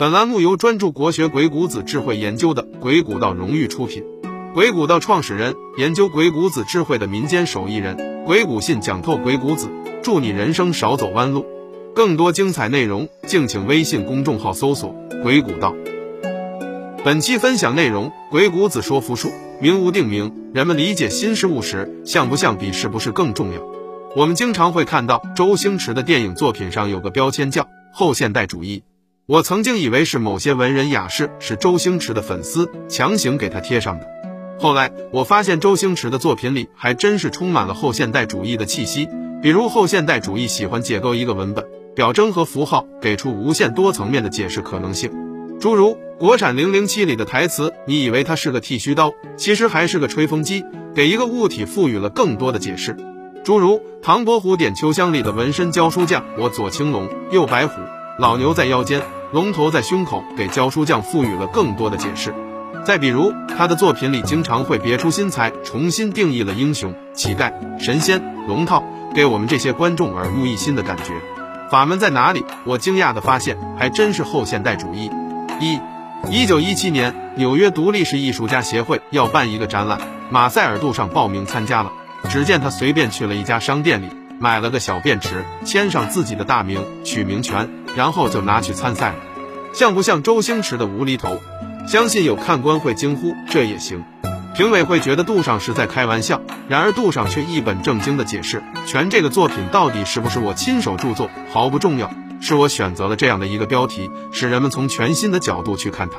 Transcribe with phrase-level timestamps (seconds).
[0.00, 4.04] 本栏目由专注国学鬼谷子智慧研究的鬼谷道荣誉出品。
[4.54, 8.24] 鬼谷道创始人，研究鬼谷子智慧的民间手艺人。
[8.24, 9.68] 鬼谷信讲透鬼谷子，
[10.00, 11.44] 祝你人生少走弯路。
[11.96, 15.74] 更多精彩内容，敬请微信公众号搜索“鬼谷道”。
[17.04, 20.32] 本期分享内容：鬼谷子说服术，名无定名。
[20.54, 23.60] 人们理解新事物时，像不像比是不是更重要？
[24.14, 28.84] 我们经常会看到周星驰的电影作品上有个标签叫后现代主义。
[29.28, 34.06] 我曾经以为是某些文人雅士是周星驰的粉丝强行给他贴上的，
[34.58, 39.06] 后来我发现周星驰的作品里还真是充满了后现代主义的气息。
[39.42, 41.62] 比如后现代主义喜欢解构一个文本，
[41.94, 45.12] 表征和符号给出无限多层面的解释可能性，
[45.60, 50.64] 诸如国产零零七里的台词，你以为它是个剃须刀，其实还是个吹风机，
[50.94, 52.96] 给一个物体赋予了更多的解释。
[53.44, 57.74] 诸如唐伯虎点秋香里的纹身教书匠，我左青龙，右白虎，
[58.18, 59.00] 老牛在腰间。
[59.30, 62.34] 龙头在胸口，给教书匠赋予了更多的解释。
[62.84, 68.82] 再比如，他的作品里经常会别出心裁，重新定义了英雄、乞丐、神仙、龙套，
[69.14, 71.12] 给我们这些观众耳目一新的感觉。
[71.70, 72.44] 法门在哪里？
[72.64, 75.10] 我惊讶地发现，还真是后现代主义。
[75.60, 75.78] 一，
[76.28, 81.92] 一九一七年，纽约独立式艺术家协会要办一个展览，马塞尔杜尚报名参加了。
[82.30, 84.08] 只见他随便去了一家商店里。
[84.40, 87.68] 买了个小便池，签上自己的大名、取名权，
[87.98, 89.16] 然后就拿去参赛了。
[89.72, 91.40] 像不像周星驰的无厘头？
[91.88, 94.04] 相信有看官会惊呼这也行。
[94.54, 102.08] 评委会觉得杜尚是在开玩笑，然而杜尚却一本正经的解释：全这个作品到底是不是我亲手著作毫不重要，
[102.40, 106.18] 是我选择了这样的一个标题，使人们从全新的角度去看它，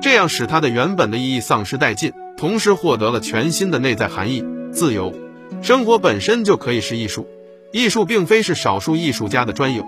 [0.00, 5.12] 这样使它的原本的意义丧失殆尽，同时获得了全新的内在含义——自由。
[5.60, 7.26] 生活本身就可以是艺术。
[7.72, 9.84] 艺术并非是少数艺术家的专有，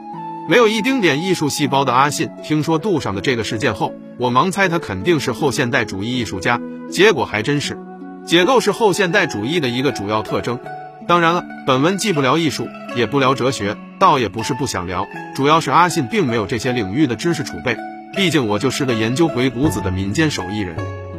[0.49, 6.59] 没有一丁点艺术细胞的阿信，听说杜尚的这个事件后，我盲猜他肯定是后现代主义艺术家，
[6.91, 7.77] 结果还真是。
[8.25, 10.59] 解构是后现代主义的一个主要特征。
[11.07, 12.67] 当然了，本文既不聊艺术，
[12.97, 17.77] 也不聊哲学，倒也不是不想聊，主要是阿信并没有这些领域的知识储备，
[18.17, 20.77] 毕竟我就是个研究鬼谷子的民间手艺人。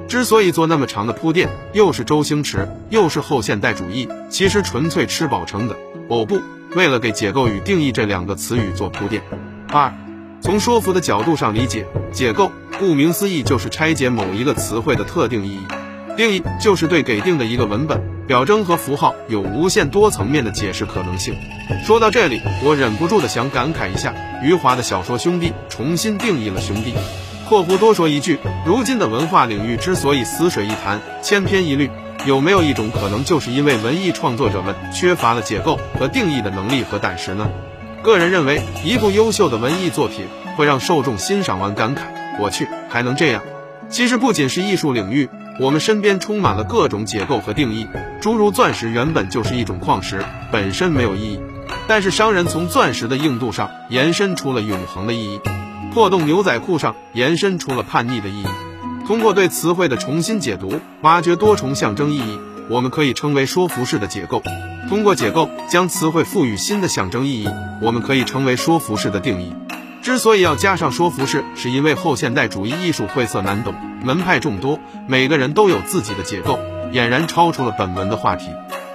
[0.07, 5.77] 之所以做那么长的铺垫，又是周星驰，又是后现代主义，其实纯粹吃饱撑的。
[6.07, 6.39] 哦不，
[6.75, 9.23] 为了给解构与定义这两个词语做铺垫。
[9.69, 9.93] 二，
[10.41, 15.61] 从说服的角度上理解，解构顾名思义就是拆解某一个词汇的特定意义，
[16.15, 21.35] 定义就是对给定的一个文本、表征和符号有无限多层面的解释可能性。
[21.85, 24.13] 说到这里，我忍不住的想感慨一下，
[24.43, 26.93] 余华的小说《兄弟》重新定义了兄弟。
[27.47, 31.89] 括弧多说一句，如今的文化领域之所以死水一潭、千篇一律。
[32.25, 37.49] 有没有一种可能，就是因为文艺创作者们缺乏了解构和定义的能力和胆识呢？
[38.03, 40.27] 个人认为，一部优秀的文艺作品
[40.57, 42.01] 会让受众欣赏完感慨
[42.39, 43.41] ：“我去，还能这样！”
[43.89, 45.29] 其实不仅是艺术领域，
[45.59, 47.87] 我们身边充满了各种解构和定义。
[48.21, 51.39] 诸如钻石原本就是一种矿石，本身没有意义，
[51.87, 55.39] 但是商人从钻石的硬度上延伸出了永恒的意义；
[55.93, 58.45] 破洞牛仔裤上延伸出了叛逆的意义。
[59.09, 62.39] 通过对词汇的重新解读，挖掘多重象征意义，
[62.69, 64.43] 我们可以称为说服式的解构。
[64.87, 67.49] 通过解构将词汇赋予新的象征意义，
[67.81, 69.51] 我们可以称为说服式的定义。
[70.03, 76.59] 之所以要加上说服式，是因为后现代主义艺术晦涩难懂，门派众多，每个人都有自己的解构，
[76.93, 78.51] 俨然超出了本文的话题。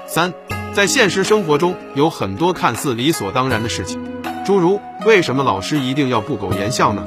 [0.07, 0.33] 三，
[0.75, 4.01] 在现实生活中有很多看似理所当然的事情，
[4.47, 7.05] 诸如为什么老师一定要不苟言笑呢？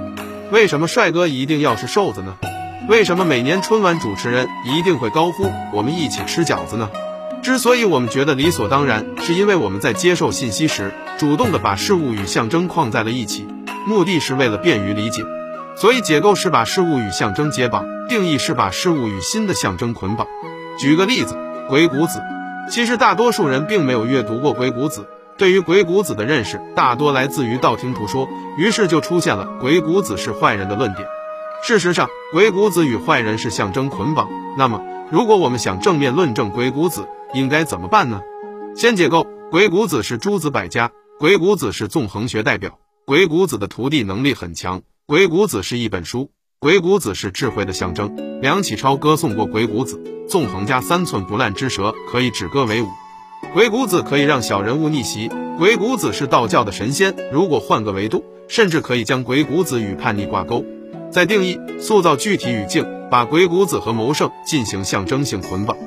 [0.51, 2.35] 为什么帅哥一定要是瘦子呢？
[2.87, 6.89] 为什么每年春晚主持人一定会高呼“我们一起吃饺子”呢？
[7.43, 13.45] 之所以我们觉得理所当然，是因为我们在接受信息时，主动的把事物与象征框在了一起，
[13.85, 15.21] 目的是为了便于理解。
[15.75, 20.25] 所以解构是把事物与象征解绑，定义是把事物与新的象征捆绑。
[20.79, 21.37] 举个例子，
[21.67, 22.21] 鬼谷子。
[22.71, 25.05] 其实大多数人并没有阅读过鬼谷子，
[25.37, 31.05] 对于鬼谷子的认识大多来自于道听途说，于是就出现了鬼谷子是坏人的论点。
[31.63, 34.29] 事实上，鬼谷子与坏人是象征捆绑。
[34.57, 34.81] 那么，
[35.11, 38.21] 如果我们想正面论证鬼谷子，应该怎么办呢？
[38.75, 48.39] 先解构：鬼谷子是诸子百家，鬼谷子是纵横学代表，鬼谷子的徒弟能力很强，鬼谷子是一本书，鬼谷子是智慧的象征。
[48.41, 52.87] 梁启超歌颂过鬼谷子：纵横家三寸不烂之舌，可以止戈为武。
[53.53, 57.13] 鬼谷子可以让小人物逆袭，鬼谷子是道教的神仙。
[57.33, 60.63] 如果换个维度，甚至可以将鬼谷子与叛逆挂钩。
[61.11, 65.77] 在定义、塑造具体语境，把鬼谷子和谋圣进行象征性捆绑，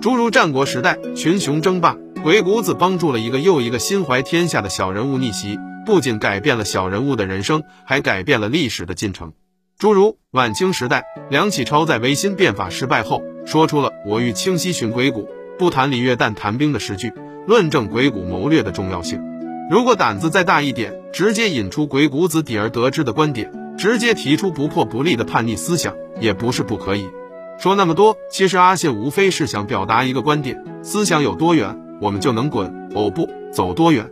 [0.00, 9.32] 诸如战国时代群雄争霸，鬼谷子帮助了一个又一个心怀天下的小人物逆袭，不仅改变了小人物的人生，还改变了历史的进程。
[9.78, 15.28] 诸如晚清时代，梁启超在维新变法失败后，说出了“我欲清溪寻鬼谷，
[15.58, 17.12] 不谈礼乐，但谈兵”的诗句，
[17.46, 19.20] 论证鬼谷谋略的重要性。
[19.70, 23.50] 如果胆子再大一点，直接引出鬼谷子底而得之的观点，
[23.80, 27.08] 直接提出不破不立的叛逆思想，也不是不可以。
[27.58, 34.10] 说那么多，其实阿信无非是想表达一个观点：思想有多远，我们就能滚哦不走多远。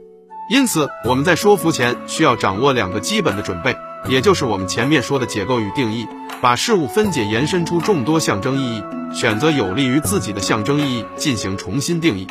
[0.50, 3.76] 因此，我们在说服前需要掌握两个基本的准备。
[4.08, 6.06] 也就是我们前面说的解构与定义，
[6.40, 8.82] 把事物分解延伸出众多象征意义，
[9.12, 12.26] 选择有利于自己的象征意义进行重新定义。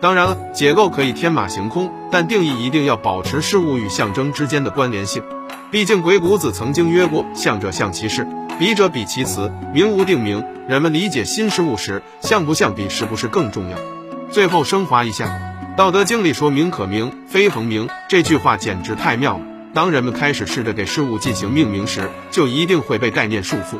[0.00, 5.22] 当然了，解构可以天马行空，但定义一定要保持事物与象征之间的关联性。
[5.70, 8.26] 毕竟鬼谷子曾经曰过：“象者象其事，
[8.58, 13.76] 比者比其词，名无定名。”人们理解新事物时，象不象比是不是更重要？
[14.30, 15.26] 最后升华一下，
[15.76, 19.44] 《道德经》里说“名可名，非恒名”，这句话简直太妙了。
[19.74, 23.78] 当人们开始试着给事物进行命名时，就一定会被概念束缚。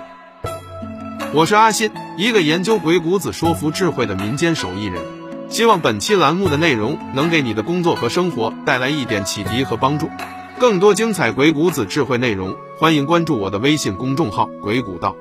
[1.33, 5.03] 我是阿信，一个研究鬼谷子说服智慧的民间手艺人。
[5.49, 10.11] 希望本期栏目的内容能给你的工作和生活带来一点启迪和帮助。
[10.59, 15.15] 更多精彩鬼谷子智慧内容，欢迎关注我的微信公众号“鬼谷道”。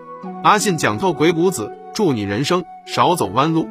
[0.44, 3.68] 阿信讲透鬼谷子，祝你人生少走弯路。